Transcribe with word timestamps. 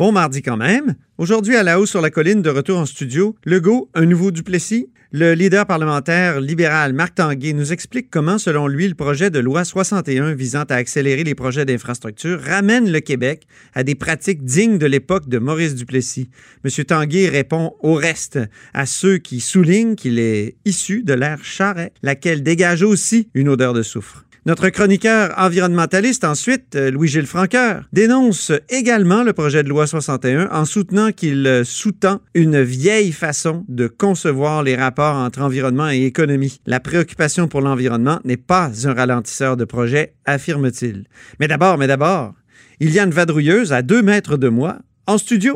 Bon 0.00 0.12
mardi 0.12 0.40
quand 0.40 0.56
même. 0.56 0.94
Aujourd'hui, 1.18 1.56
à 1.56 1.62
la 1.62 1.78
hausse 1.78 1.90
sur 1.90 2.00
la 2.00 2.08
colline, 2.08 2.40
de 2.40 2.48
retour 2.48 2.78
en 2.78 2.86
studio, 2.86 3.36
Legault, 3.44 3.90
un 3.92 4.06
nouveau 4.06 4.30
Duplessis. 4.30 4.88
Le 5.12 5.34
leader 5.34 5.66
parlementaire 5.66 6.40
libéral 6.40 6.94
Marc 6.94 7.16
Tanguay 7.16 7.52
nous 7.52 7.70
explique 7.70 8.08
comment, 8.08 8.38
selon 8.38 8.66
lui, 8.66 8.88
le 8.88 8.94
projet 8.94 9.28
de 9.28 9.38
loi 9.38 9.62
61 9.62 10.32
visant 10.32 10.62
à 10.70 10.76
accélérer 10.76 11.22
les 11.22 11.34
projets 11.34 11.66
d'infrastructure 11.66 12.40
ramène 12.40 12.90
le 12.90 13.00
Québec 13.00 13.46
à 13.74 13.82
des 13.82 13.94
pratiques 13.94 14.42
dignes 14.42 14.78
de 14.78 14.86
l'époque 14.86 15.28
de 15.28 15.36
Maurice 15.36 15.74
Duplessis. 15.74 16.30
M. 16.64 16.84
Tanguay 16.86 17.28
répond 17.28 17.74
au 17.80 17.92
reste 17.92 18.38
à 18.72 18.86
ceux 18.86 19.18
qui 19.18 19.40
soulignent 19.40 19.96
qu'il 19.96 20.18
est 20.18 20.56
issu 20.64 21.02
de 21.02 21.12
l'ère 21.12 21.44
Charret, 21.44 21.92
laquelle 22.02 22.42
dégage 22.42 22.82
aussi 22.82 23.28
une 23.34 23.50
odeur 23.50 23.74
de 23.74 23.82
soufre. 23.82 24.24
Notre 24.50 24.70
chroniqueur 24.70 25.32
environnementaliste, 25.36 26.24
ensuite, 26.24 26.74
euh, 26.74 26.90
Louis-Gilles 26.90 27.28
Franqueur, 27.28 27.84
dénonce 27.92 28.50
également 28.68 29.22
le 29.22 29.32
projet 29.32 29.62
de 29.62 29.68
loi 29.68 29.86
61 29.86 30.48
en 30.50 30.64
soutenant 30.64 31.12
qu'il 31.12 31.46
euh, 31.46 31.62
sous-tend 31.62 32.18
une 32.34 32.60
vieille 32.60 33.12
façon 33.12 33.64
de 33.68 33.86
concevoir 33.86 34.64
les 34.64 34.74
rapports 34.74 35.14
entre 35.14 35.42
environnement 35.42 35.88
et 35.88 36.02
économie. 36.02 36.60
La 36.66 36.80
préoccupation 36.80 37.46
pour 37.46 37.60
l'environnement 37.60 38.18
n'est 38.24 38.36
pas 38.36 38.72
un 38.88 38.92
ralentisseur 38.92 39.56
de 39.56 39.64
projet, 39.64 40.14
affirme-t-il. 40.24 41.04
Mais 41.38 41.46
d'abord, 41.46 41.78
mais 41.78 41.86
d'abord, 41.86 42.34
il 42.80 42.90
y 42.90 42.98
a 42.98 43.04
une 43.04 43.12
vadrouilleuse 43.12 43.72
à 43.72 43.82
deux 43.82 44.02
mètres 44.02 44.36
de 44.36 44.48
moi 44.48 44.78
en 45.06 45.16
studio. 45.16 45.54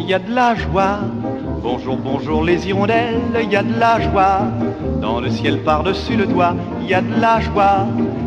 Il 0.00 0.06
y 0.08 0.14
a 0.14 0.18
de 0.18 0.34
la 0.34 0.56
joie. 0.56 1.11
Bonjour, 1.62 1.96
bonjour 1.96 2.42
les 2.42 2.66
hirondelles, 2.66 3.20
il 3.40 3.52
y 3.52 3.54
a 3.54 3.62
de 3.62 3.78
la 3.78 4.00
joie. 4.00 4.50
Dans 5.00 5.20
le 5.20 5.30
ciel 5.30 5.62
par-dessus 5.62 6.16
le 6.16 6.26
toit, 6.26 6.56
il 6.80 6.88
y 6.88 6.94
a 6.94 7.00
de 7.00 7.20
la 7.20 7.40
joie. 7.40 7.86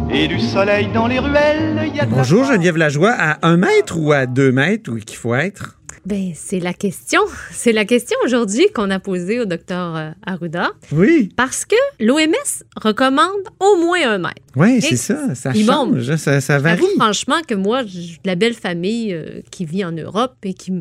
Et 0.09 0.29
du 0.29 0.39
soleil 0.39 0.87
dans 0.93 1.07
les 1.07 1.19
ruelles, 1.19 1.83
il 1.85 1.95
y 1.95 1.99
a 1.99 2.05
de 2.05 2.11
Bonjour 2.11 2.39
la 2.39 2.45
joie. 2.45 2.53
Geneviève 2.53 2.77
Lajoie, 2.77 3.11
à 3.11 3.45
un 3.45 3.57
mètre 3.57 3.97
ou 3.99 4.13
à 4.13 4.25
deux 4.25 4.53
mètres, 4.53 4.89
où 4.89 4.95
qu'il 4.95 5.17
faut 5.17 5.35
être? 5.35 5.77
Ben, 6.05 6.31
c'est 6.33 6.61
la 6.61 6.73
question. 6.73 7.19
C'est 7.51 7.73
la 7.73 7.83
question 7.83 8.17
aujourd'hui 8.23 8.67
qu'on 8.73 8.89
a 8.89 8.99
posée 8.99 9.41
au 9.41 9.45
docteur 9.45 9.97
euh, 9.97 10.11
Arruda. 10.25 10.69
Oui. 10.93 11.29
Parce 11.35 11.65
que 11.65 11.75
l'OMS 11.99 12.63
recommande 12.77 13.43
au 13.59 13.81
moins 13.81 14.11
un 14.11 14.17
mètre. 14.17 14.41
Oui, 14.55 14.81
c'est 14.81 14.95
ça. 14.95 15.35
Ça 15.35 15.53
change, 15.53 16.15
ça, 16.15 16.39
ça 16.39 16.57
varie. 16.59 16.85
Franchement 16.97 17.41
que 17.45 17.55
moi, 17.55 17.83
j'ai 17.85 18.13
de 18.13 18.27
la 18.27 18.35
belle 18.35 18.53
famille 18.53 19.13
euh, 19.13 19.41
qui 19.51 19.65
vit 19.65 19.83
en 19.83 19.91
Europe 19.91 20.35
et 20.43 20.53
qui, 20.53 20.71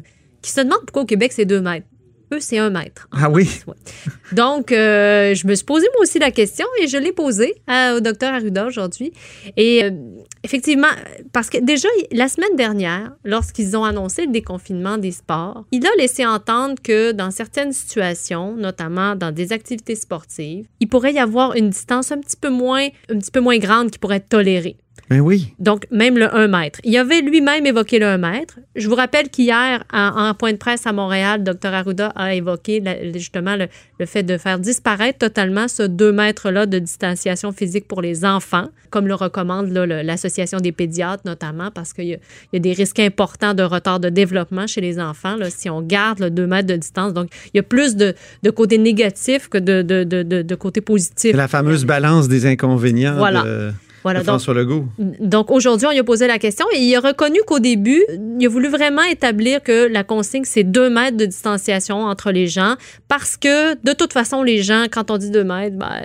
qui 0.41 0.53
se 0.53 0.61
demande 0.61 0.81
pourquoi 0.87 1.03
au 1.03 1.07
Québec 1.07 1.33
c'est 1.33 1.47
deux 1.47 1.61
mètres. 1.61 1.87
Eux, 2.33 2.41
c'est 2.41 2.59
un 2.59 2.71
mètre. 2.71 3.09
Ah 3.13 3.29
oui. 3.31 3.49
Ouais. 3.67 3.75
Donc, 4.33 4.73
euh, 4.73 5.35
je 5.35 5.47
me 5.47 5.55
suis 5.55 5.65
posé 5.65 5.87
moi 5.95 6.03
aussi 6.03 6.19
la 6.19 6.31
question 6.31 6.67
et 6.81 6.87
je 6.89 6.97
l'ai 6.97 7.13
posée 7.13 7.55
à- 7.67 7.95
au 7.95 8.01
docteur 8.01 8.33
Arruda 8.35 8.67
aujourd'hui. 8.67 9.13
Et 9.57 9.85
euh, 9.85 9.91
effectivement, 10.43 10.89
parce 11.33 11.51
que 11.51 11.59
déjà, 11.59 11.89
la 12.13 12.29
semaine 12.29 12.57
dernière, 12.57 13.13
lorsqu'ils 13.25 13.77
ont 13.77 13.85
annoncé 13.85 14.27
le 14.27 14.33
déconfinement 14.33 14.97
des 14.99 15.13
sports, 15.13 15.65
il 15.71 15.87
a 15.87 15.91
laissé 15.99 16.25
entendre 16.27 16.75
que 16.83 17.13
dans 17.13 17.31
certaines 17.31 17.73
situations, 17.73 18.55
notamment 18.57 19.15
dans 19.17 19.31
des 19.33 19.53
activités 19.53 19.95
sportives, 19.95 20.67
il 20.81 20.89
pourrait 20.89 21.13
y 21.13 21.19
avoir 21.19 21.55
une 21.55 21.71
distance 21.71 22.11
un 22.13 22.19
petit 22.19 22.37
peu 22.37 22.51
moins, 22.51 22.89
un 23.11 23.19
petit 23.19 23.31
peu 23.31 23.41
moins 23.41 23.59
grande 23.59 23.91
qui 23.91 23.99
pourrait 23.99 24.17
être 24.17 24.29
tolérée. 24.29 24.77
Ben 25.11 25.21
oui. 25.21 25.53
Donc, 25.59 25.87
même 25.91 26.17
le 26.17 26.35
1 26.35 26.49
mètre. 26.49 26.81
Il 26.83 26.97
avait 26.97 27.21
lui-même 27.21 27.67
évoqué 27.67 27.99
le 27.99 28.07
1 28.07 28.17
mètre. 28.19 28.59
Je 28.75 28.89
vous 28.89 28.95
rappelle 28.95 29.29
qu'hier, 29.29 29.85
en, 29.93 30.29
en 30.29 30.35
point 30.35 30.53
de 30.53 30.57
presse 30.57 30.87
à 30.87 30.93
Montréal, 30.93 31.45
Dr. 31.45 31.75
Arruda 31.75 32.07
a 32.17 32.35
évoqué 32.35 32.81
la- 32.81 33.13
justement 33.13 33.55
le, 33.57 33.69
le 34.01 34.07
fait 34.07 34.23
de 34.23 34.39
faire 34.39 34.59
disparaître 34.59 35.19
totalement 35.19 35.69
ce 35.69 35.83
2 35.83 36.11
mètres-là 36.13 36.65
de 36.67 36.79
distanciation 36.79 37.53
physique 37.53 37.87
pour 37.87 38.01
les 38.01 38.25
enfants, 38.25 38.69
comme 38.91 39.07
le 39.07 39.15
recommande 39.15 39.69
l'Association 39.73 40.59
des 40.59 40.73
pédiatres 40.73 41.23
notamment, 41.27 41.71
parce 41.71 41.93
qu'il 41.93 42.05
y, 42.07 42.15
a- 42.15 42.19
il 42.53 42.55
y 42.55 42.57
a 42.57 42.61
des 42.61 42.73
risques 42.73 43.01
importants 43.01 43.53
de 43.55 43.63
retard 43.63 44.01
de 44.01 44.09
développement 44.09 44.67
chez 44.67 44.81
les 44.81 44.99
enfants 44.99 45.37
là, 45.37 45.51
si 45.51 45.69
on 45.69 45.83
garde 45.83 46.21
le 46.21 46.31
2 46.31 46.47
mètres 46.47 46.69
de 46.69 46.77
distance. 46.77 47.13
Donc, 47.13 47.29
il 47.53 47.59
y 47.59 47.61
a 47.61 47.63
plus 47.63 47.97
de, 47.97 48.15
de 48.43 48.51
côté 48.51 48.79
négatif 48.79 49.49
que 49.49 49.59
de, 49.59 49.83
de, 49.83 50.05
de, 50.05 50.23
de- 50.23 50.55
côté 50.55 50.81
positif. 50.81 51.37
La 51.37 51.49
fameuse 51.49 51.85
balance 51.85 52.29
des 52.29 52.47
inconvénients 52.47 53.17
Voilà. 53.17 53.45
Voilà, 54.05 54.21
donc- 55.21 55.51
aujourd'hui, 55.51 55.87
on 55.89 55.91
lui 55.91 55.99
a 55.99 56.05
posé 56.05 56.27
la 56.27 56.39
question 56.39 56.67
et 56.75 56.79
il 56.79 56.95
a 56.95 57.01
reconnu 57.01 57.39
qu'au 57.47 57.59
début, 57.59 58.03
il 58.39 58.47
a 58.47 58.49
voulu 58.49 58.69
vraiment 58.69 59.03
établir 59.03 59.63
que 59.63 59.89
la 59.91 60.05
consigne, 60.05 60.45
c'est 60.45 60.63
deux 60.63 60.91
mètres 60.91 61.17
de 61.17 61.25
distanciation 61.27 61.97
entre 62.05 62.31
les 62.31 62.47
gens 62.47 62.77
parce 63.09 63.37
que 63.37 63.75
de 63.83 63.93
toute 63.93 64.13
façon, 64.13 64.43
les 64.43 64.63
gens, 64.63 64.85
quand 64.91 65.11
on 65.11 65.17
dit 65.19 65.31
deux 65.31 65.43
mètres, 65.45 65.77
ben, 65.77 66.03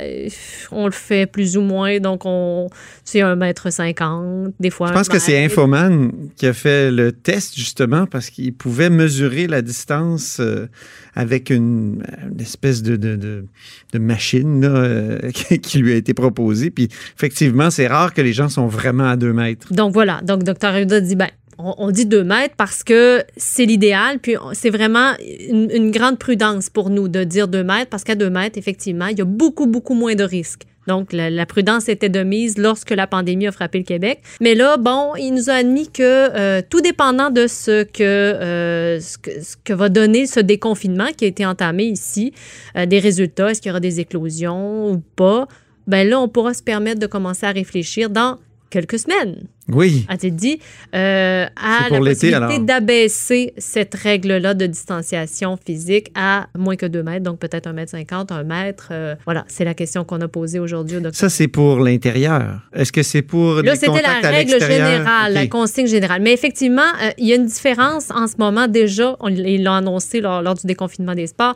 on 0.72 0.86
le 0.86 0.92
fait 0.92 1.26
plus 1.26 1.58
ou 1.58 1.62
moins. 1.62 2.00
Donc 2.00 2.22
on, 2.26 2.70
c'est 3.04 3.22
un 3.22 3.36
mètre 3.36 3.70
cinquante, 3.72 4.54
des 4.60 4.70
fois. 4.70 4.88
Je 4.88 4.94
pense 4.94 5.10
que 5.10 5.20
c'est 5.20 5.44
Infoman 5.44 6.12
qui 6.38 6.48
a 6.48 6.54
fait 6.54 6.92
le 6.92 7.12
test 7.12 7.56
justement 7.56 8.06
parce 8.06 8.30
qu'il 8.30 8.54
pouvait 8.54 8.90
mesurer 8.90 9.48
la 9.48 9.62
distance 9.62 10.38
euh, 10.40 10.68
avec 11.16 11.50
une, 11.50 12.04
une 12.32 12.40
espèce 12.42 12.82
de, 12.82 12.96
de, 12.96 13.16
de- 13.16 13.46
de 13.92 14.00
machine 14.00 14.62
là, 14.62 14.68
euh, 14.70 15.32
qui 15.62 15.80
lui 15.80 15.92
a 15.94 15.96
été 15.96 16.14
proposée. 16.14 16.70
Puis 16.70 16.88
effectivement, 17.18 17.70
c'est 17.72 17.88
rare 17.90 18.14
que 18.14 18.22
les 18.22 18.34
gens 18.34 18.50
sont 18.50 18.68
vraiment 18.68 19.10
à 19.10 19.16
deux 19.16 19.34
mètres. 19.34 19.74
Donc 19.74 19.94
voilà. 19.94 20.22
Donc 20.24 20.44
Dr. 20.44 20.68
Arruda 20.68 21.02
dit 21.02 21.16
ben 21.16 21.30
on, 21.60 21.92
dit 21.92 22.06
deux 22.06 22.24
mètres 22.24 22.56
parce 22.58 22.84
que 22.84 23.24
c'est 23.36 23.66
l'idéal, 23.66 24.20
puis 24.20 24.36
c'est 24.54 24.70
vraiment 24.70 25.12
une, 25.20 25.92
grande 25.92 26.18
prudence 26.18 26.70
pour 26.70 26.90
nous 26.90 27.10
de 27.10 27.24
dire 27.26 27.50
deux 27.50 27.64
mètres 27.64 27.90
parce 27.90 28.06
qu'à 28.06 28.16
deux 28.16 28.30
mètres, 28.30 28.58
effectivement, 28.58 29.08
il 29.08 29.18
y 29.18 29.22
a 29.22 29.26
beaucoup, 29.26 29.66
beaucoup 29.66 29.94
moins 29.94 30.16
de 30.16 30.24
risques. 30.24 30.64
Donc, 30.88 31.14
la, 31.14 31.46
prudence 31.46 31.88
était 31.88 32.10
de 32.10 32.24
mise 32.24 32.58
lorsque 32.58 32.90
la 32.90 33.06
pandémie 33.06 33.46
a 33.46 33.52
frappé 33.52 33.78
le 33.78 33.84
Québec. 33.84 34.22
Mais 34.42 34.56
là, 34.56 34.78
bon, 34.78 35.14
il 35.20 35.34
nous 35.34 35.50
a 35.52 35.54
admis 35.54 35.88
que 35.88 36.02
euh, 36.02 36.62
tout 36.68 36.82
dépendant 36.82 37.30
de 37.30 37.46
ce 37.46 37.84
que, 37.84 38.02
euh, 38.04 39.00
ce 39.00 39.20
que, 39.20 39.30
ce 39.40 39.56
que 39.64 39.74
va 39.74 39.90
donner 39.90 40.26
ce 40.26 40.40
déconfinement 40.40 41.10
qui 41.16 41.26
a 41.26 41.28
été 41.28 41.46
entamé 41.46 41.84
ici, 41.84 42.34
euh, 42.76 42.88
des 42.88 42.98
résultats, 42.98 43.52
est-ce 43.52 43.62
qu'il 43.62 43.70
y 43.70 43.72
aura 43.72 43.80
des 43.80 44.00
éclosions 44.00 44.92
ou 44.92 45.04
pas, 45.16 45.48
ben 45.90 46.08
là, 46.08 46.20
on 46.20 46.28
pourra 46.30 46.54
se 46.54 46.64
permettre 46.64 47.00
de 47.00 47.08
commencer 47.08 47.46
à 47.46 47.52
réfléchir 47.52 48.10
dans 48.10 48.38
quelques 48.70 49.00
semaines 49.00 49.48
Oui. 49.68 50.06
a-t-il 50.10 50.36
dit, 50.36 50.60
euh, 50.94 51.46
à 51.56 51.90
la 51.90 51.98
possibilité 51.98 52.60
d'abaisser 52.60 53.54
cette 53.58 53.96
règle-là 53.96 54.54
de 54.54 54.68
distanciation 54.68 55.58
physique 55.58 56.12
à 56.14 56.48
moins 56.56 56.76
que 56.76 56.86
2 56.86 57.02
mètres, 57.02 57.24
donc 57.24 57.40
peut-être 57.40 57.66
1 57.66 57.74
mètre 57.74 57.90
50, 57.90 58.32
1 58.32 58.44
mètre. 58.44 58.90
euh, 58.92 59.16
voilà, 59.26 59.44
c'est 59.48 59.66
la 59.66 59.74
question 59.74 60.04
qu'on 60.04 60.22
a 60.22 60.28
posée 60.28 60.60
aujourd'hui 60.60 60.98
au 60.98 61.00
docteur. 61.00 61.20
Ça, 61.20 61.30
c'est 61.30 61.48
pour 61.48 61.80
l'intérieur. 61.80 62.62
Est-ce 62.74 62.92
que 62.92 63.02
c'est 63.02 63.24
pour 63.24 63.64
Là, 63.64 63.76
c'était 63.76 64.04
la 64.04 64.20
règle 64.30 64.60
générale, 64.62 65.34
la 65.34 65.48
consigne 65.48 65.88
générale. 65.88 66.22
Mais 66.22 66.34
effectivement, 66.34 66.82
euh, 67.04 67.10
il 67.18 67.26
y 67.28 67.34
a 67.34 67.38
une 67.38 67.48
différence 67.48 68.12
en 68.12 68.28
ce 68.28 68.36
moment 68.38 68.68
déjà. 68.68 69.16
On, 69.20 69.30
ils 69.30 69.64
l'ont 69.64 69.74
annoncé 69.74 70.22
lors, 70.22 70.44
lors 70.44 70.54
du 70.54 70.68
déconfinement 70.68 71.16
des 71.16 71.26
sports. 71.26 71.56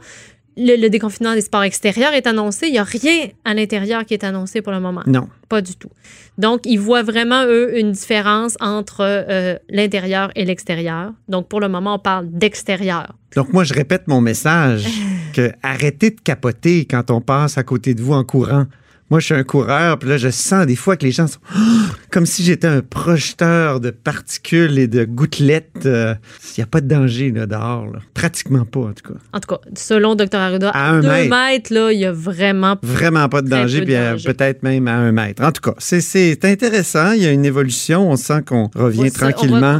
Le, 0.57 0.79
le 0.79 0.89
déconfinement 0.89 1.33
des 1.33 1.41
sports 1.41 1.63
extérieurs 1.63 2.13
est 2.13 2.27
annoncé. 2.27 2.67
Il 2.67 2.73
n'y 2.73 2.79
a 2.79 2.83
rien 2.83 3.27
à 3.45 3.53
l'intérieur 3.53 4.05
qui 4.05 4.13
est 4.13 4.23
annoncé 4.23 4.61
pour 4.61 4.71
le 4.71 4.79
moment. 4.79 5.01
Non. 5.07 5.27
Pas 5.49 5.61
du 5.61 5.75
tout. 5.75 5.89
Donc, 6.37 6.61
ils 6.65 6.79
voient 6.79 7.03
vraiment, 7.03 7.45
eux, 7.45 7.77
une 7.77 7.91
différence 7.91 8.57
entre 8.59 9.01
euh, 9.01 9.55
l'intérieur 9.69 10.31
et 10.35 10.45
l'extérieur. 10.45 11.13
Donc, 11.27 11.47
pour 11.47 11.59
le 11.59 11.69
moment, 11.69 11.95
on 11.95 11.99
parle 11.99 12.29
d'extérieur. 12.29 13.15
Donc, 13.35 13.53
moi, 13.53 13.63
je 13.63 13.73
répète 13.73 14.07
mon 14.07 14.21
message 14.21 14.87
que 15.33 15.51
arrêtez 15.61 16.11
de 16.11 16.19
capoter 16.19 16.85
quand 16.85 17.11
on 17.11 17.21
passe 17.21 17.57
à 17.57 17.63
côté 17.63 17.93
de 17.93 18.01
vous 18.01 18.13
en 18.13 18.23
courant. 18.23 18.65
Moi, 19.09 19.19
je 19.19 19.25
suis 19.25 19.35
un 19.35 19.43
coureur, 19.43 19.99
puis 19.99 20.09
là, 20.09 20.17
je 20.17 20.29
sens 20.29 20.65
des 20.65 20.75
fois 20.75 20.97
que 20.97 21.05
les 21.05 21.11
gens 21.11 21.27
sont 21.27 21.39
comme 22.13 22.25
si 22.27 22.43
j'étais 22.43 22.67
un 22.67 22.81
projeteur 22.81 23.79
de 23.79 23.89
particules 23.89 24.77
et 24.77 24.87
de 24.87 25.03
gouttelettes. 25.03 25.85
Euh, 25.87 26.13
Il 26.55 26.59
n'y 26.59 26.63
a 26.63 26.67
pas 26.67 26.79
de 26.79 26.87
danger 26.87 27.31
là, 27.31 27.47
dehors. 27.47 27.87
là. 27.87 27.99
Pratiquement 28.13 28.65
pas, 28.65 28.81
en 28.81 28.93
tout 28.93 29.11
cas. 29.13 29.19
En 29.33 29.39
tout 29.39 29.47
cas, 29.55 29.61
selon 29.75 30.13
Dr. 30.13 30.35
Arruda, 30.35 30.69
À 30.69 30.91
un 30.91 30.99
deux 31.01 31.07
mètre. 31.09 31.29
mètres, 31.35 31.73
là, 31.73 31.91
il 31.91 31.99
y 31.99 32.05
a 32.05 32.11
vraiment... 32.11 32.77
Vraiment 32.83 33.27
pas 33.29 33.41
de 33.41 33.49
danger, 33.49 33.81
puis 33.81 33.95
euh, 33.95 34.11
danger. 34.11 34.31
peut-être 34.31 34.61
même 34.61 34.87
à 34.87 34.93
un 34.93 35.11
mètre. 35.11 35.43
En 35.43 35.51
tout 35.51 35.61
cas, 35.61 35.73
c'est- 35.79 36.45
intéressant. 36.45 37.13
Il 37.13 37.23
y 37.23 37.25
a 37.25 37.31
une 37.31 37.45
évolution. 37.45 38.11
On 38.11 38.15
sent 38.15 38.43
qu'on 38.45 38.69
revient 38.75 38.99
On 39.01 39.05
on 39.07 39.09
tranquillement 39.09 39.79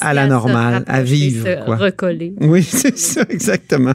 à 0.00 0.14
la 0.14 0.26
normale, 0.28 0.84
à 0.86 0.92
rapprocher, 0.98 1.02
vivre, 1.14 1.46
se 1.46 1.64
quoi. 1.64 1.76
recoller. 1.76 2.34
Oui, 2.40 2.62
c'est 2.68 2.96
ça, 2.96 3.24
exactement. 3.28 3.94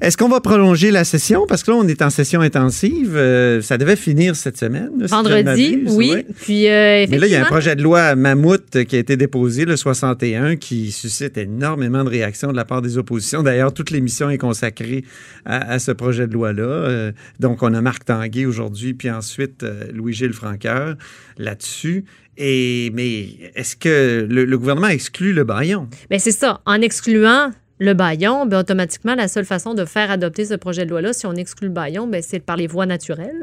Est-ce 0.00 0.16
qu'on 0.16 0.28
va 0.28 0.40
prolonger 0.40 0.90
la 0.90 1.04
session? 1.04 1.46
Parce 1.48 1.62
que 1.62 1.70
là, 1.70 1.76
on 1.78 1.88
est 1.88 2.02
en 2.02 2.10
session 2.10 2.40
intensive. 2.40 3.14
Euh, 3.16 3.62
ça 3.62 3.78
devait 3.78 3.96
finir 3.96 4.36
cette 4.36 4.56
semaine. 4.58 4.90
là, 4.98 5.08
si 5.08 5.14
Vendredi, 5.14 5.82
oui. 5.86 6.10
ouais. 6.10 6.26
Puis, 6.42 6.68
euh, 6.68 7.06
Mais 7.08 7.18
là, 7.18 7.26
il 7.26 7.32
y 7.32 7.34
a 7.34 7.38
un 7.38 7.40
effectivement, 7.40 7.46
projet 7.46 7.76
de 7.76 7.82
loi 7.82 8.14
mammouth 8.14 8.84
qui 8.84 8.96
a 8.96 8.98
été 8.98 9.16
déposé, 9.16 9.64
le 9.64 9.76
61, 9.76 10.56
qui 10.56 10.92
suscite 10.92 11.38
énormément 11.38 12.04
de 12.04 12.10
réactions 12.10 12.50
de 12.50 12.56
la 12.56 12.64
part 12.64 12.82
des 12.82 12.98
oppositions. 12.98 13.42
D'ailleurs, 13.42 13.72
toute 13.72 13.90
l'émission 13.90 14.28
est 14.28 14.38
consacrée 14.38 15.04
à, 15.44 15.72
à 15.72 15.78
ce 15.78 15.92
projet 15.92 16.26
de 16.26 16.32
loi-là. 16.34 16.62
Euh, 16.62 17.12
donc, 17.40 17.62
on 17.62 17.72
a 17.72 17.80
Marc 17.80 18.04
Tanguay 18.04 18.44
aujourd'hui, 18.46 18.94
puis 18.94 19.10
ensuite 19.10 19.64
Louis-Gilles 19.92 20.32
Franqueur 20.34 20.96
là-dessus. 21.38 22.04
Et, 22.38 22.90
mais 22.94 23.28
est-ce 23.54 23.76
que 23.76 24.26
le, 24.28 24.44
le 24.44 24.58
gouvernement 24.58 24.88
exclut 24.88 25.32
le 25.32 25.44
baillon? 25.44 25.88
Ben, 26.10 26.18
c'est 26.18 26.32
ça. 26.32 26.60
En 26.66 26.82
excluant 26.82 27.50
le 27.78 27.92
baillon, 27.92 28.46
ben, 28.46 28.60
automatiquement, 28.60 29.14
la 29.14 29.28
seule 29.28 29.44
façon 29.44 29.74
de 29.74 29.84
faire 29.84 30.10
adopter 30.10 30.46
ce 30.46 30.54
projet 30.54 30.84
de 30.86 30.90
loi-là, 30.90 31.12
si 31.12 31.26
on 31.26 31.34
exclut 31.34 31.68
le 31.68 31.74
baillon, 31.74 32.06
ben, 32.06 32.22
c'est 32.22 32.40
par 32.40 32.56
les 32.56 32.66
voies 32.66 32.86
naturelles. 32.86 33.42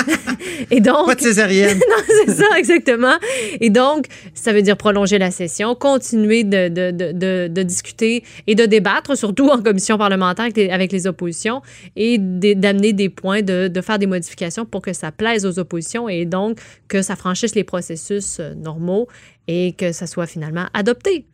Et 0.70 0.80
donc, 0.80 1.06
Pas 1.06 1.14
de 1.14 1.20
césarienne. 1.20 1.78
non, 1.88 2.04
c'est 2.26 2.32
ça, 2.32 2.58
exactement. 2.58 3.14
Et 3.60 3.70
donc, 3.70 4.06
ça 4.34 4.52
veut 4.52 4.62
dire 4.62 4.76
prolonger 4.76 5.18
la 5.18 5.30
session, 5.30 5.74
continuer 5.74 6.44
de, 6.44 6.68
de, 6.68 7.48
de, 7.48 7.62
discuter 7.62 8.24
et 8.46 8.54
de 8.54 8.66
débattre, 8.66 9.16
surtout 9.16 9.48
en 9.48 9.62
commission 9.62 9.96
parlementaire 9.98 10.44
avec 10.46 10.56
les, 10.56 10.70
avec 10.70 10.92
les 10.92 11.06
oppositions, 11.06 11.62
et 11.96 12.18
d'amener 12.18 12.92
des 12.92 13.08
points, 13.08 13.42
de, 13.42 13.68
de 13.68 13.80
faire 13.80 13.98
des 13.98 14.06
modifications 14.06 14.64
pour 14.64 14.82
que 14.82 14.92
ça 14.92 15.12
plaise 15.12 15.46
aux 15.46 15.58
oppositions 15.58 16.08
et 16.08 16.24
donc 16.24 16.58
que 16.88 17.02
ça 17.02 17.16
franchisse 17.16 17.54
les 17.54 17.64
processus 17.64 18.38
euh, 18.40 18.54
normaux 18.54 19.08
et 19.48 19.72
que 19.72 19.92
ça 19.92 20.06
soit 20.06 20.26
finalement 20.26 20.66
adopté. 20.74 21.26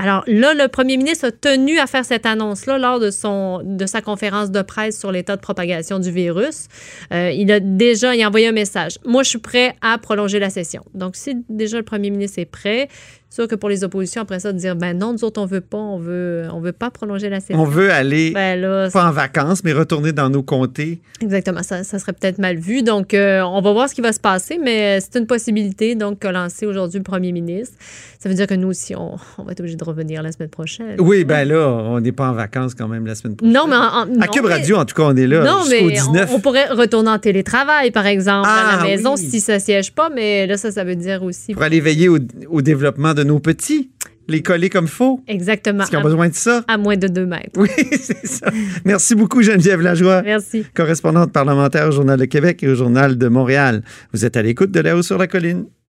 Alors 0.00 0.22
là, 0.28 0.54
le 0.54 0.68
premier 0.68 0.96
ministre 0.96 1.26
a 1.26 1.32
tenu 1.32 1.80
à 1.80 1.88
faire 1.88 2.04
cette 2.04 2.24
annonce-là 2.24 2.78
lors 2.78 3.00
de, 3.00 3.10
sa 3.10 4.00
conférence 4.00 4.52
de 4.52 4.62
presse 4.62 4.96
sur 4.96 5.10
l'état 5.10 5.34
de 5.34 5.40
propagation 5.40 5.98
du 5.98 6.12
virus. 6.12 6.68
Euh, 7.12 7.32
il 7.32 7.50
a 7.50 7.58
déjà 7.58 8.12
envoyé 8.24 8.46
un 8.46 8.52
message. 8.52 8.98
Moi, 9.04 9.24
je 9.24 9.30
suis 9.30 9.40
prêt 9.40 9.74
à 9.80 9.98
prolonger 9.98 10.38
la 10.38 10.50
session. 10.50 10.84
Donc, 10.94 11.16
si 11.16 11.44
déjà 11.48 11.78
le 11.78 11.82
premier 11.82 12.10
ministre 12.10 12.38
est 12.38 12.44
prêt, 12.44 12.88
sûr 13.30 13.46
que 13.46 13.54
pour 13.54 13.68
les 13.68 13.84
oppositions, 13.84 14.22
après 14.22 14.40
ça, 14.40 14.52
de 14.52 14.58
dire, 14.58 14.74
ben 14.74 14.96
non, 14.98 15.12
nous 15.12 15.22
autres, 15.24 15.40
on 15.40 15.46
veut 15.46 15.60
pas, 15.60 15.76
on 15.78 15.98
veut, 15.98 16.44
on 16.52 16.60
veut 16.60 16.72
pas 16.72 16.90
prolonger 16.90 17.28
la 17.28 17.40
session. 17.40 17.60
On 17.60 17.64
veut 17.64 17.90
aller, 17.92 18.30
Ben 18.32 18.60
là, 18.60 18.88
pas 18.90 19.06
en 19.06 19.12
vacances, 19.12 19.62
mais 19.64 19.72
retourner 19.72 20.12
dans 20.12 20.30
nos 20.30 20.42
comtés. 20.42 21.00
Exactement, 21.20 21.62
ça, 21.62 21.84
ça 21.84 21.98
serait 21.98 22.12
peut-être 22.14 22.38
mal 22.38 22.56
vu. 22.56 22.82
Donc, 22.82 23.12
euh, 23.14 23.42
on 23.42 23.60
va 23.60 23.72
voir 23.72 23.88
ce 23.88 23.94
qui 23.94 24.00
va 24.00 24.12
se 24.12 24.20
passer, 24.20 24.58
mais 24.62 25.00
c'est 25.00 25.18
une 25.18 25.26
possibilité 25.26 25.94
donc 25.94 26.20
qu'a 26.20 26.32
lancé 26.32 26.64
aujourd'hui 26.66 26.98
le 26.98 27.04
premier 27.04 27.32
ministre. 27.32 27.74
Ça 28.18 28.28
veut 28.28 28.34
dire 28.34 28.46
que 28.46 28.54
nous 28.54 28.68
aussi, 28.68 28.96
on, 28.96 29.16
on 29.36 29.42
va 29.44 29.52
être 29.52 29.60
obligé 29.60 29.76
de 29.76 29.84
revenir 29.84 30.22
la 30.22 30.32
semaine 30.32 30.48
prochaine. 30.48 30.96
Oui, 30.98 31.24
ben 31.24 31.46
là, 31.46 31.68
on 31.68 32.00
n'est 32.00 32.10
pas 32.12 32.28
en 32.30 32.32
vacances 32.32 32.74
quand 32.74 32.88
même 32.88 33.06
la 33.06 33.14
semaine 33.14 33.36
prochaine. 33.36 33.52
Non, 33.54 33.66
mais 33.68 33.76
en, 33.76 33.80
en- 33.80 34.02
À 34.02 34.06
non, 34.06 34.32
Cube 34.32 34.44
mais- 34.46 34.54
Radio, 34.54 34.76
en 34.76 34.84
tout 34.84 34.94
cas, 34.96 35.02
on 35.04 35.16
est 35.16 35.26
là 35.26 35.44
Non, 35.44 35.62
mais 35.68 35.82
on, 35.84 35.88
19. 35.88 36.30
on 36.34 36.40
pourrait 36.40 36.68
retourner 36.68 37.10
en 37.10 37.18
télétravail, 37.18 37.90
par 37.92 38.06
exemple, 38.06 38.48
à 38.48 38.52
Ah, 38.72 38.76
la 38.78 38.82
maison 38.84 39.14
oui. 39.16 39.20
si 39.30 39.38
ça 39.40 39.60
siège 39.60 39.92
pas, 39.92 40.08
mais 40.08 40.46
là, 40.46 40.56
ça, 40.56 40.72
ça 40.72 40.82
veut 40.82 40.96
dire 40.96 41.22
aussi. 41.22 41.52
Pour 41.52 41.62
aller 41.62 41.80
veiller 41.80 42.08
au, 42.08 42.18
au 42.48 42.62
développement 42.62 43.14
de 43.18 43.24
nos 43.24 43.40
petits, 43.40 43.90
les 44.28 44.42
coller 44.42 44.68
comme 44.70 44.86
faux. 44.88 45.22
Exactement. 45.26 45.78
Parce 45.78 45.90
qu'ils 45.90 45.98
ont 45.98 46.02
besoin 46.02 46.28
de 46.28 46.34
ça. 46.34 46.64
à 46.68 46.78
moins 46.78 46.96
de 46.96 47.08
deux 47.08 47.26
mètres. 47.26 47.50
Oui, 47.56 47.68
c'est 48.00 48.26
ça. 48.26 48.50
Merci 48.84 49.14
beaucoup, 49.14 49.42
Geneviève 49.42 49.80
Lajoie, 49.80 50.22
Merci. 50.22 50.64
correspondante 50.74 51.32
parlementaire 51.32 51.88
au 51.88 51.92
Journal 51.92 52.18
de 52.18 52.24
Québec 52.26 52.62
et 52.62 52.68
au 52.68 52.74
Journal 52.74 53.18
de 53.18 53.28
Montréal. 53.28 53.82
Vous 54.12 54.24
êtes 54.24 54.36
à 54.36 54.42
l'écoute 54.42 54.70
de 54.70 54.80
là-haut 54.80 55.02
sur 55.02 55.18
la 55.18 55.26
colline. 55.26 55.64